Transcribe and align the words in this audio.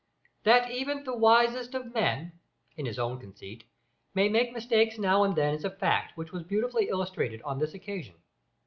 That 0.45 0.71
even 0.71 1.03
the 1.03 1.15
wisest 1.15 1.75
of 1.75 1.93
men 1.93 2.31
(in 2.75 2.87
his 2.87 2.97
own 2.97 3.19
conceit) 3.19 3.65
may 4.15 4.29
make 4.29 4.51
mistakes 4.51 4.97
now 4.97 5.21
and 5.23 5.35
then 5.35 5.53
is 5.53 5.63
a 5.63 5.69
fact 5.69 6.17
which 6.17 6.31
was 6.31 6.41
beautifully 6.41 6.89
illustrated 6.89 7.39
on 7.43 7.59
this 7.59 7.75
occasion. 7.75 8.15